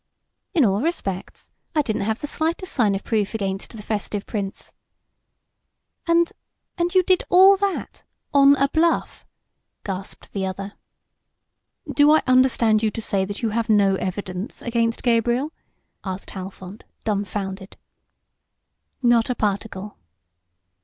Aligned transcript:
"In 0.55 0.65
all 0.65 0.81
respects. 0.81 1.51
I 1.75 1.83
didn't 1.83 2.01
have 2.01 2.21
the 2.21 2.25
slightest 2.25 2.73
sign 2.73 2.95
of 2.95 3.03
proof 3.03 3.35
against 3.35 3.77
the 3.77 3.83
festive 3.83 4.25
Prince." 4.25 4.73
"And 6.07 6.31
you 6.79 6.87
you 6.95 7.03
did 7.03 7.21
all 7.29 7.55
that 7.57 8.03
'on 8.33 8.55
a 8.55 8.67
bluff'?" 8.69 9.27
gasped 9.83 10.33
the 10.33 10.43
other. 10.43 10.73
"Do 11.93 12.09
I 12.11 12.23
understand 12.25 12.81
you 12.81 12.89
to 12.89 12.99
say 13.01 13.25
that 13.25 13.43
you 13.43 13.51
have 13.51 13.69
no 13.69 13.93
evidence 13.93 14.63
against 14.63 15.03
Gabriel?" 15.03 15.53
asked 16.03 16.31
Halfont, 16.31 16.83
dumbfounded. 17.03 17.77
"Not 19.03 19.29
a 19.29 19.35
particle." 19.35 19.99